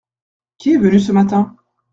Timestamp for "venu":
0.79-0.99